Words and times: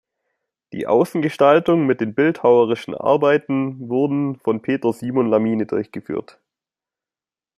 Die 0.73 0.87
Außengestaltung 0.87 1.85
mit 1.85 2.01
den 2.01 2.15
bildhauerischen 2.15 2.95
Arbeiten 2.95 3.87
wurden 3.87 4.35
von 4.39 4.59
Peter 4.63 4.91
Simon 4.93 5.29
Lamine 5.29 5.67
durchgeführt. 5.67 6.39